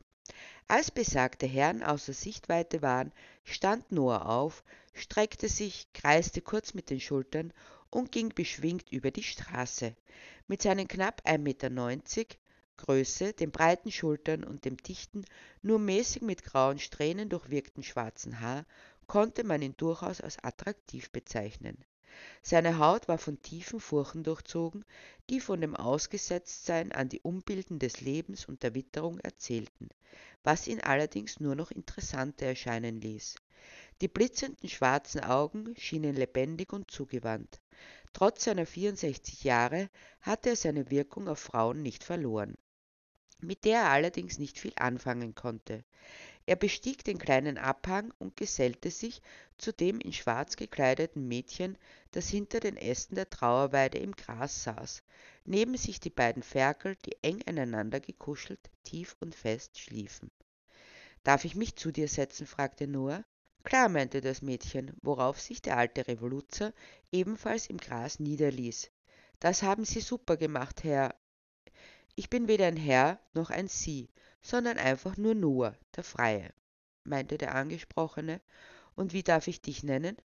Als 0.69 0.91
besagte 0.91 1.47
Herren 1.47 1.83
außer 1.83 2.13
Sichtweite 2.13 2.83
waren, 2.83 3.13
stand 3.43 3.91
Noah 3.91 4.27
auf, 4.27 4.63
streckte 4.95 5.49
sich, 5.49 5.93
kreiste 5.93 6.41
kurz 6.41 6.75
mit 6.75 6.91
den 6.91 7.01
Schultern 7.01 7.53
und 7.91 8.13
ging 8.13 8.29
beschwingt 8.29 8.93
über 8.93 9.11
die 9.11 9.25
Straße. 9.25 9.97
Mit 10.47 10.63
seinen 10.63 10.87
knapp 10.87 11.23
1,90 11.27 11.39
Meter 11.39 11.71
Größe, 12.77 13.33
den 13.33 13.51
breiten 13.51 13.91
Schultern 13.91 14.45
und 14.45 14.65
dem 14.65 14.77
dichten, 14.77 15.25
nur 15.61 15.79
mäßig 15.79 16.23
mit 16.23 16.45
grauen 16.45 16.79
Strähnen 16.79 17.29
durchwirkten 17.29 17.83
schwarzen 17.83 18.41
Haar 18.41 18.65
konnte 19.07 19.45
man 19.45 19.61
ihn 19.61 19.77
durchaus 19.77 20.21
als 20.21 20.39
attraktiv 20.43 21.11
bezeichnen. 21.11 21.85
Seine 22.43 22.79
Haut 22.79 23.09
war 23.09 23.19
von 23.19 23.41
tiefen 23.43 23.81
Furchen 23.81 24.23
durchzogen, 24.25 24.85
die 25.29 25.41
von 25.41 25.61
dem 25.61 25.77
Ausgesetztsein 25.77 26.93
an 26.93 27.09
die 27.09 27.21
Umbilden 27.21 27.79
des 27.79 28.01
Lebens 28.01 28.47
und 28.47 28.63
der 28.63 28.75
Witterung 28.75 29.19
erzählten, 29.21 29.89
was 30.43 30.67
ihn 30.67 30.81
allerdings 30.81 31.41
nur 31.41 31.55
noch 31.55 31.71
interessanter 31.71 32.47
erscheinen 32.47 33.01
ließ. 33.01 33.37
Die 34.01 34.09
blitzenden 34.09 34.69
schwarzen 34.69 35.23
Augen 35.23 35.75
schienen 35.77 36.17
lebendig 36.17 36.73
und 36.73 36.91
zugewandt. 36.91 37.61
Trotz 38.13 38.45
seiner 38.45 38.67
64 38.67 39.45
Jahre 39.45 39.91
hatte 40.21 40.51
er 40.51 40.57
seine 40.57 40.91
Wirkung 40.91 41.29
auf 41.29 41.39
Frauen 41.39 41.83
nicht 41.83 42.03
verloren, 42.03 42.57
mit 43.43 43.65
der 43.65 43.81
er 43.81 43.91
allerdings 43.91 44.39
nicht 44.39 44.59
viel 44.59 44.73
anfangen 44.77 45.35
konnte. 45.35 45.85
Er 46.47 46.57
bestieg 46.57 47.05
den 47.05 47.19
kleinen 47.19 47.59
Abhang 47.59 48.13
und 48.19 48.37
gesellte 48.37 48.91
sich 48.91 49.23
zu 49.57 49.73
dem 49.73 50.01
in 50.01 50.13
schwarz 50.13 50.57
gekleideten 50.57 51.29
Mädchen, 51.29 51.79
das 52.11 52.29
hinter 52.29 52.61
den 52.61 52.77
Ästen 52.77 53.15
der 53.15 53.31
Trauerweide 53.31 53.99
im 53.99 54.13
Gras 54.13 54.65
saß, 54.65 55.03
neben 55.45 55.77
sich 55.77 56.01
die 56.01 56.11
beiden 56.11 56.43
Ferkel, 56.43 56.97
die 57.07 57.17
eng 57.23 57.41
aneinander 57.47 58.01
gekuschelt, 58.01 58.71
tief 58.83 59.17
und 59.21 59.35
fest 59.35 59.79
schliefen. 59.79 60.31
Darf 61.23 61.45
ich 61.45 61.55
mich 61.55 61.77
zu 61.77 61.93
dir 61.93 62.09
setzen? 62.09 62.47
fragte 62.47 62.87
Noah. 62.87 63.25
Klar, 63.63 63.89
meinte 63.91 64.21
das 64.23 64.41
Mädchen, 64.41 64.97
worauf 65.03 65.39
sich 65.39 65.61
der 65.61 65.77
alte 65.77 66.09
Revoluzer 66.09 66.73
ebenfalls 67.13 67.67
im 67.69 67.77
Gras 67.77 68.19
niederließ. 68.19 68.91
Das 69.39 69.63
haben 69.63 69.85
Sie 69.85 70.01
super 70.01 70.37
gemacht, 70.37 70.83
Herr. 70.83 71.15
Ich 72.21 72.29
bin 72.29 72.49
weder 72.49 72.67
ein 72.67 72.77
Herr 72.77 73.19
noch 73.33 73.49
ein 73.49 73.67
Sie, 73.67 74.11
sondern 74.43 74.77
einfach 74.77 75.17
nur 75.17 75.35
Noah, 75.35 75.75
der 75.97 76.05
Freie, 76.05 76.53
meinte 77.03 77.39
der 77.39 77.55
Angesprochene. 77.55 78.43
Und 78.95 79.15
wie 79.15 79.23
darf 79.23 79.49
ich 79.49 79.63
dich 79.63 79.85
nennen? 79.85 80.19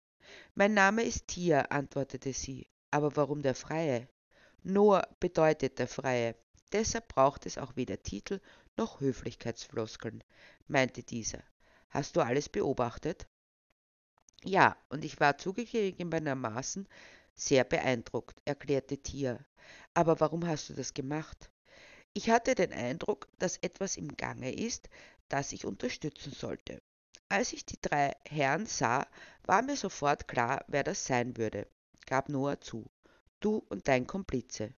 Mein 0.55 0.73
Name 0.73 1.03
ist 1.03 1.27
Tia, 1.27 1.61
antwortete 1.69 2.33
sie. 2.33 2.67
Aber 2.89 3.15
warum 3.15 3.43
der 3.43 3.53
Freie? 3.53 4.09
Noah 4.63 5.07
bedeutet 5.19 5.77
der 5.77 5.87
Freie. 5.87 6.35
Deshalb 6.71 7.09
braucht 7.09 7.45
es 7.45 7.59
auch 7.59 7.75
weder 7.75 8.01
Titel 8.01 8.39
noch 8.75 8.99
Höflichkeitsfloskeln, 8.99 10.23
meinte 10.65 11.03
dieser. 11.03 11.43
Hast 11.89 12.15
du 12.15 12.21
alles 12.21 12.49
beobachtet? 12.49 13.27
Ja, 14.43 14.75
und 14.89 15.05
ich 15.05 15.19
war 15.19 15.37
zugegebenermaßen 15.37 16.87
sehr 17.35 17.63
beeindruckt, 17.63 18.41
erklärte 18.45 18.97
Tia. 18.97 19.37
Aber 19.93 20.19
warum 20.19 20.47
hast 20.47 20.71
du 20.71 20.73
das 20.73 20.95
gemacht? 20.95 21.51
Ich 22.15 22.29
hatte 22.29 22.53
den 22.53 22.71
Eindruck, 22.71 23.27
dass 23.39 23.57
etwas 23.57 23.97
im 23.97 24.15
Gange 24.15 24.53
ist, 24.53 24.87
das 25.29 25.51
ich 25.51 25.65
unterstützen 25.65 26.31
sollte. 26.31 26.79
Als 27.27 27.53
ich 27.53 27.65
die 27.65 27.81
drei 27.81 28.13
Herren 28.29 28.67
sah, 28.67 29.07
war 29.45 29.63
mir 29.63 29.75
sofort 29.75 30.27
klar, 30.27 30.63
wer 30.67 30.83
das 30.83 31.05
sein 31.05 31.35
würde, 31.37 31.67
gab 32.05 32.29
Noah 32.29 32.61
zu. 32.61 32.85
Du 33.39 33.65
und 33.69 33.87
dein 33.87 34.05
Komplize. 34.05 34.75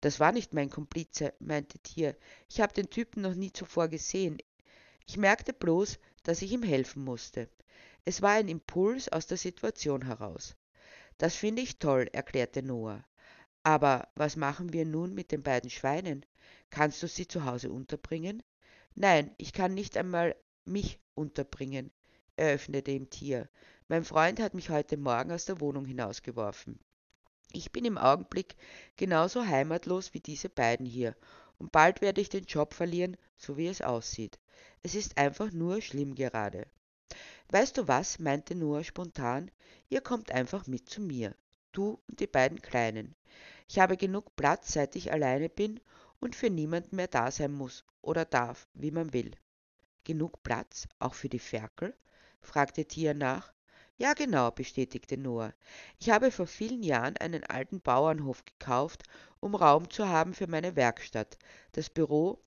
Das 0.00 0.20
war 0.20 0.30
nicht 0.30 0.54
mein 0.54 0.70
Komplize, 0.70 1.34
meinte 1.40 1.80
Tier. 1.80 2.16
Ich 2.48 2.60
habe 2.60 2.72
den 2.72 2.90
Typen 2.90 3.22
noch 3.22 3.34
nie 3.34 3.52
zuvor 3.52 3.88
gesehen. 3.88 4.38
Ich 5.08 5.16
merkte 5.16 5.52
bloß, 5.52 5.98
dass 6.22 6.42
ich 6.42 6.52
ihm 6.52 6.62
helfen 6.62 7.02
musste. 7.02 7.48
Es 8.04 8.22
war 8.22 8.32
ein 8.32 8.46
Impuls 8.46 9.08
aus 9.08 9.26
der 9.26 9.36
Situation 9.36 10.06
heraus. 10.06 10.54
Das 11.18 11.34
finde 11.34 11.62
ich 11.62 11.80
toll, 11.80 12.08
erklärte 12.12 12.62
Noah. 12.62 13.04
Aber 13.64 14.08
was 14.16 14.36
machen 14.36 14.72
wir 14.72 14.84
nun 14.84 15.14
mit 15.14 15.30
den 15.30 15.42
beiden 15.42 15.70
Schweinen? 15.70 16.26
Kannst 16.70 17.02
du 17.02 17.06
sie 17.06 17.28
zu 17.28 17.44
Hause 17.44 17.70
unterbringen? 17.70 18.42
Nein, 18.94 19.34
ich 19.38 19.52
kann 19.52 19.74
nicht 19.74 19.96
einmal 19.96 20.34
mich 20.64 20.98
unterbringen, 21.14 21.92
eröffnete 22.36 22.90
ihm 22.90 23.08
Tier. 23.08 23.48
Mein 23.88 24.04
Freund 24.04 24.40
hat 24.40 24.54
mich 24.54 24.70
heute 24.70 24.96
Morgen 24.96 25.32
aus 25.32 25.44
der 25.44 25.60
Wohnung 25.60 25.84
hinausgeworfen. 25.84 26.80
Ich 27.52 27.70
bin 27.70 27.84
im 27.84 27.98
Augenblick 27.98 28.56
genauso 28.96 29.46
heimatlos 29.46 30.14
wie 30.14 30.20
diese 30.20 30.48
beiden 30.48 30.86
hier, 30.86 31.14
und 31.58 31.70
bald 31.70 32.00
werde 32.00 32.20
ich 32.20 32.30
den 32.30 32.44
Job 32.44 32.74
verlieren, 32.74 33.16
so 33.36 33.56
wie 33.56 33.68
es 33.68 33.82
aussieht. 33.82 34.38
Es 34.82 34.94
ist 34.94 35.18
einfach 35.18 35.52
nur 35.52 35.80
schlimm 35.82 36.14
gerade. 36.14 36.66
Weißt 37.50 37.76
du 37.76 37.86
was, 37.86 38.18
meinte 38.18 38.54
Noah 38.54 38.82
spontan, 38.82 39.50
ihr 39.90 40.00
kommt 40.00 40.32
einfach 40.32 40.66
mit 40.66 40.88
zu 40.88 41.02
mir, 41.02 41.36
du 41.72 42.00
und 42.08 42.20
die 42.20 42.26
beiden 42.26 42.60
Kleinen. 42.62 43.14
Ich 43.68 43.78
habe 43.78 43.96
genug 43.96 44.36
Platz, 44.36 44.72
seit 44.72 44.96
ich 44.96 45.12
alleine 45.12 45.48
bin 45.48 45.80
und 46.20 46.36
für 46.36 46.50
niemanden 46.50 46.96
mehr 46.96 47.08
da 47.08 47.30
sein 47.30 47.52
muss 47.52 47.84
oder 48.02 48.24
darf, 48.24 48.68
wie 48.74 48.90
man 48.90 49.12
will. 49.12 49.32
Genug 50.04 50.42
Platz, 50.42 50.86
auch 50.98 51.14
für 51.14 51.28
die 51.28 51.38
Ferkel? 51.38 51.96
fragte 52.40 52.84
Tia 52.84 53.14
nach. 53.14 53.52
Ja, 53.98 54.14
genau, 54.14 54.50
bestätigte 54.50 55.16
Noah. 55.16 55.54
Ich 55.98 56.10
habe 56.10 56.30
vor 56.30 56.46
vielen 56.46 56.82
Jahren 56.82 57.16
einen 57.18 57.44
alten 57.44 57.80
Bauernhof 57.80 58.44
gekauft, 58.44 59.04
um 59.40 59.54
Raum 59.54 59.90
zu 59.90 60.08
haben 60.08 60.34
für 60.34 60.48
meine 60.48 60.76
Werkstatt, 60.76 61.38
das 61.72 61.88
Büro 61.88 62.42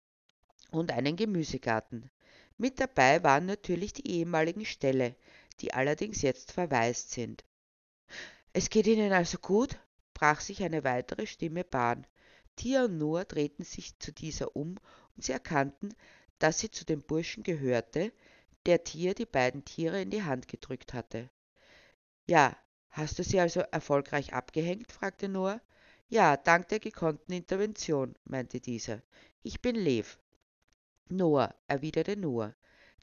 und 0.71 0.91
einen 0.91 1.15
Gemüsegarten. 1.15 2.09
Mit 2.57 2.79
dabei 2.79 3.23
waren 3.23 3.45
natürlich 3.45 3.93
die 3.93 4.07
ehemaligen 4.07 4.65
Ställe, 4.65 5.15
die 5.61 5.73
allerdings 5.73 6.21
jetzt 6.21 6.51
verwaist 6.51 7.11
sind. 7.11 7.45
Es 8.57 8.69
geht 8.69 8.87
Ihnen 8.87 9.11
also 9.11 9.37
gut? 9.37 9.77
brach 10.13 10.39
sich 10.39 10.63
eine 10.63 10.85
weitere 10.85 11.27
Stimme 11.27 11.65
Bahn. 11.65 12.07
Tia 12.55 12.85
und 12.85 12.97
Noah 12.97 13.25
drehten 13.25 13.65
sich 13.65 13.99
zu 13.99 14.13
dieser 14.13 14.55
um 14.55 14.77
und 15.13 15.25
sie 15.25 15.33
erkannten, 15.33 15.93
dass 16.39 16.59
sie 16.59 16.71
zu 16.71 16.85
dem 16.85 17.01
Burschen 17.01 17.43
gehörte, 17.43 18.13
der 18.65 18.85
Tia 18.85 19.13
die 19.13 19.25
beiden 19.25 19.65
Tiere 19.65 20.01
in 20.01 20.09
die 20.09 20.23
Hand 20.23 20.47
gedrückt 20.47 20.93
hatte. 20.93 21.29
Ja, 22.27 22.55
hast 22.91 23.19
du 23.19 23.25
sie 23.25 23.41
also 23.41 23.59
erfolgreich 23.59 24.31
abgehängt? 24.31 24.89
fragte 24.89 25.27
Noah. 25.27 25.59
Ja, 26.07 26.37
dank 26.37 26.69
der 26.69 26.79
gekonnten 26.79 27.33
Intervention, 27.33 28.15
meinte 28.23 28.61
dieser. 28.61 29.01
Ich 29.43 29.61
bin 29.61 29.75
Lev. 29.75 30.17
Noah, 31.09 31.53
erwiderte 31.67 32.15
Noah. 32.15 32.55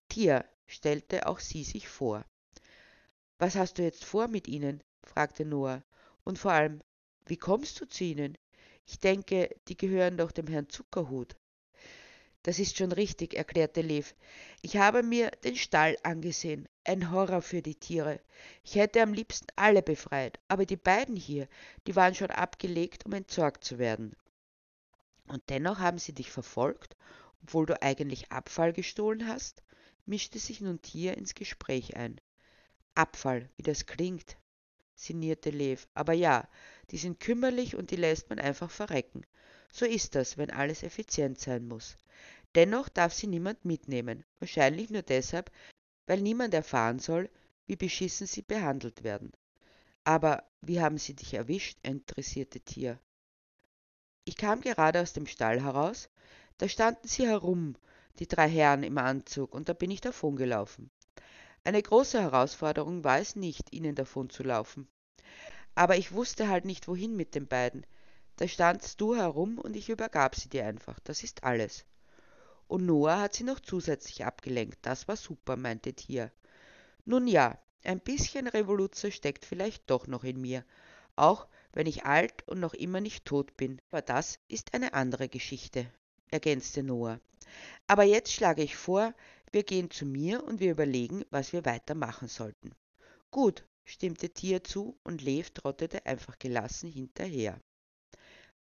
Tier, 0.09 0.47
stellte 0.67 1.27
auch 1.27 1.41
sie 1.41 1.63
sich 1.63 1.89
vor. 1.89 2.25
Was 3.37 3.55
hast 3.55 3.77
du 3.77 3.83
jetzt 3.83 4.07
vor 4.07 4.29
mit 4.29 4.49
ihnen? 4.49 4.83
Fragte 5.05 5.45
Noah. 5.45 5.83
Und 6.25 6.39
vor 6.39 6.53
allem, 6.53 6.83
wie 7.27 7.37
kommst 7.37 7.81
du 7.81 7.87
zu 7.87 8.05
ihnen? 8.05 8.39
Ich 8.87 8.99
denke, 8.99 9.55
die 9.69 9.77
gehören 9.77 10.17
doch 10.17 10.33
dem 10.33 10.47
Herrn 10.47 10.69
Zuckerhut. 10.69 11.37
Das 12.43 12.59
ist 12.59 12.77
schon 12.77 12.91
richtig, 12.91 13.35
erklärte 13.35 13.83
Lev. 13.83 14.15
Ich 14.63 14.77
habe 14.77 15.05
mir 15.05 15.31
den 15.45 15.55
Stall 15.55 15.97
angesehen. 16.03 16.69
Ein 16.85 17.13
Horror 17.13 17.41
für 17.41 17.63
die 17.63 17.77
Tiere. 17.77 18.21
Ich 18.65 18.75
hätte 18.75 19.01
am 19.01 19.15
liebsten 19.15 19.47
alle 19.55 19.83
befreit, 19.83 20.41
aber 20.49 20.67
die 20.67 20.77
beiden 20.77 21.15
hier, 21.15 21.47
die 21.87 21.95
waren 21.95 22.17
schon 22.17 22.31
abgelegt, 22.31 23.07
um 23.07 23.13
entsorgt 23.13 23.63
zu 23.63 23.79
werden. 23.79 24.17
Und 25.29 25.43
dennoch 25.51 25.79
haben 25.79 25.99
sie 25.99 26.13
dich 26.13 26.33
verfolgt, 26.33 26.97
obwohl 27.43 27.67
du 27.67 27.81
eigentlich 27.81 28.33
Abfall 28.33 28.73
gestohlen 28.73 29.29
hast? 29.29 29.63
mischte 30.05 30.41
sich 30.41 30.61
nun 30.61 30.83
Tia 30.83 31.13
ins 31.13 31.35
Gespräch 31.35 31.97
ein. 31.97 32.21
Abfall, 32.97 33.49
wie 33.57 33.63
das 33.63 33.87
klingt, 33.87 34.37
sinnierte 34.95 35.51
Lev. 35.51 35.87
Aber 35.95 36.13
ja, 36.13 36.49
die 36.91 36.99
sind 36.99 37.21
kümmerlich 37.21 37.77
und 37.77 37.91
die 37.91 37.97
lässt 37.97 38.29
man 38.31 38.39
einfach 38.39 38.71
verrecken. 38.71 39.23
So 39.73 39.87
ist 39.87 40.15
das, 40.15 40.37
wenn 40.37 40.51
alles 40.51 40.83
effizient 40.83 41.41
sein 41.41 41.67
muss. 41.67 41.97
Dennoch 42.55 42.89
darf 42.89 43.15
sie 43.15 43.27
niemand 43.27 43.65
mitnehmen, 43.65 44.25
wahrscheinlich 44.39 44.91
nur 44.91 45.03
deshalb, 45.03 45.51
weil 46.07 46.21
niemand 46.21 46.53
erfahren 46.53 46.99
soll, 46.99 47.31
wie 47.67 47.77
beschissen 47.77 48.27
sie 48.27 48.43
behandelt 48.43 49.03
werden. 49.05 49.33
Aber 50.05 50.45
wie 50.61 50.81
haben 50.81 50.99
sie 50.99 51.15
dich 51.15 51.33
erwischt? 51.35 51.79
interessierte 51.83 52.61
Tier. 52.61 52.99
Ich 54.25 54.37
kam 54.37 54.61
gerade 54.61 55.01
aus 55.01 55.13
dem 55.13 55.27
Stall 55.27 55.63
heraus, 55.63 56.11
da 56.59 56.69
standen 56.69 57.09
sie 57.09 57.27
herum, 57.27 57.77
die 58.19 58.29
drei 58.29 58.49
Herren 58.49 58.83
im 58.83 58.99
Anzug, 58.99 59.55
und 59.55 59.69
da 59.69 59.73
bin 59.73 59.91
ich 59.91 60.01
davongelaufen. 60.01 60.91
Eine 61.65 61.81
große 61.81 62.21
Herausforderung 62.21 63.05
war 63.05 63.21
es 63.21 63.37
nicht, 63.37 63.73
ihnen 63.73 63.95
davonzulaufen. 63.95 64.89
Aber 65.77 65.97
ich 65.97 66.13
wusste 66.13 66.49
halt 66.49 66.65
nicht, 66.65 66.89
wohin 66.89 67.17
mit 67.17 67.35
den 67.35 67.47
beiden. 67.47 67.87
Da 68.37 68.49
standst 68.49 69.01
du 69.01 69.15
herum 69.15 69.59
und 69.59 69.77
ich 69.77 69.89
übergab 69.89 70.35
sie 70.35 70.49
dir 70.49 70.67
einfach. 70.67 70.99
Das 71.01 71.23
ist 71.23 71.45
alles. 71.45 71.85
Und 72.67 72.87
Noah 72.87 73.21
hat 73.21 73.35
sie 73.35 73.45
noch 73.45 73.61
zusätzlich 73.61 74.25
abgelenkt. 74.25 74.79
Das 74.83 75.07
war 75.07 75.17
super, 75.17 75.57
meinte 75.57 75.93
Tia. 75.93 76.33
Nun 77.05 77.29
ja, 77.29 77.59
ein 77.85 78.01
bisschen 78.01 78.49
Revoluzer 78.49 79.11
steckt 79.11 79.45
vielleicht 79.45 79.89
doch 79.89 80.07
noch 80.07 80.25
in 80.25 80.41
mir, 80.41 80.65
auch 81.15 81.47
wenn 81.73 81.87
ich 81.87 82.05
alt 82.05 82.47
und 82.49 82.61
noch 82.61 82.75
immer 82.75 83.01
nicht 83.01 83.25
tot 83.25 83.57
bin. 83.57 83.81
Aber 83.91 84.03
das 84.03 84.39
ist 84.49 84.75
eine 84.75 84.95
andere 84.95 85.29
Geschichte, 85.29 85.87
ergänzte 86.31 86.83
Noah. 86.83 87.21
Aber 87.87 88.05
jetzt 88.05 88.33
schlage 88.33 88.63
ich 88.63 88.77
vor, 88.77 89.15
wir 89.53 89.63
gehen 89.63 89.91
zu 89.91 90.07
mir 90.07 90.43
und 90.45 90.61
wir 90.61 90.71
überlegen, 90.71 91.25
was 91.31 91.53
wir 91.53 91.65
weitermachen 91.65 92.29
sollten. 92.29 92.73
Gut, 93.31 93.65
stimmte 93.85 94.31
Tia 94.31 94.65
zu 94.65 94.99
und 95.05 95.23
Lev 95.23 95.51
trottete 95.51 96.07
einfach 96.07 96.39
gelassen 96.39 96.91
hinterher. 96.91 97.61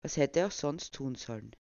Was 0.02 0.16
hätte 0.16 0.40
er 0.40 0.46
auch 0.48 0.52
sonst 0.52 0.94
tun 0.94 1.14
sollen? 1.14 1.56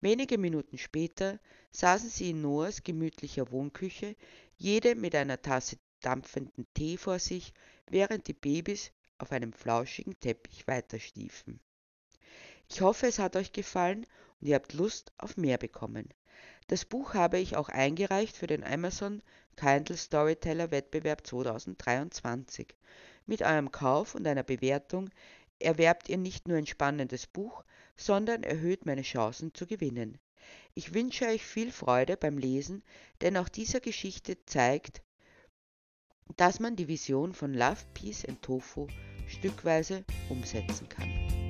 Wenige 0.00 0.38
Minuten 0.38 0.76
später 0.76 1.38
saßen 1.70 2.10
sie 2.10 2.30
in 2.30 2.42
Noahs 2.42 2.82
gemütlicher 2.82 3.50
Wohnküche, 3.50 4.16
jede 4.56 4.94
mit 4.94 5.14
einer 5.14 5.40
Tasse 5.40 5.78
dampfenden 6.00 6.66
Tee 6.74 6.96
vor 6.96 7.18
sich, 7.18 7.54
während 7.86 8.26
die 8.28 8.34
Babys 8.34 8.92
auf 9.18 9.32
einem 9.32 9.52
flauschigen 9.52 10.18
Teppich 10.20 10.66
weiterstiefen. 10.66 11.60
Ich 12.68 12.80
hoffe, 12.80 13.06
es 13.06 13.18
hat 13.18 13.36
euch 13.36 13.52
gefallen 13.52 14.06
und 14.44 14.50
ihr 14.50 14.56
habt 14.56 14.74
Lust 14.74 15.10
auf 15.16 15.38
mehr 15.38 15.56
bekommen. 15.56 16.10
Das 16.66 16.84
Buch 16.84 17.14
habe 17.14 17.38
ich 17.38 17.56
auch 17.56 17.70
eingereicht 17.70 18.36
für 18.36 18.46
den 18.46 18.62
Amazon 18.62 19.22
Kindle 19.56 19.96
Storyteller 19.96 20.70
Wettbewerb 20.70 21.26
2023. 21.26 22.74
Mit 23.26 23.40
eurem 23.40 23.72
Kauf 23.72 24.14
und 24.14 24.26
einer 24.26 24.42
Bewertung 24.42 25.08
erwerbt 25.58 26.10
ihr 26.10 26.18
nicht 26.18 26.46
nur 26.46 26.58
ein 26.58 26.66
spannendes 26.66 27.26
Buch, 27.26 27.64
sondern 27.96 28.42
erhöht 28.42 28.84
meine 28.84 29.02
Chancen 29.02 29.54
zu 29.54 29.66
gewinnen. 29.66 30.18
Ich 30.74 30.92
wünsche 30.92 31.26
euch 31.26 31.42
viel 31.42 31.72
Freude 31.72 32.18
beim 32.18 32.36
Lesen, 32.36 32.82
denn 33.22 33.38
auch 33.38 33.48
diese 33.48 33.80
Geschichte 33.80 34.44
zeigt, 34.44 35.02
dass 36.36 36.60
man 36.60 36.76
die 36.76 36.88
Vision 36.88 37.32
von 37.32 37.54
Love, 37.54 37.80
Peace 37.94 38.26
and 38.26 38.42
Tofu 38.42 38.88
stückweise 39.26 40.04
umsetzen 40.28 40.88
kann. 40.88 41.43